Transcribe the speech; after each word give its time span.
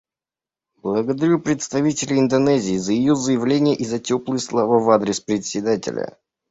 Благодарю 0.81 1.37
представителя 1.39 2.17
Индонезии 2.17 2.77
за 2.77 2.91
ее 2.91 3.15
заявление 3.15 3.75
и 3.75 3.85
за 3.85 3.99
теплые 3.99 4.39
слова 4.39 4.79
в 4.79 4.89
адрес 4.89 5.19
Председателя. 5.21 6.17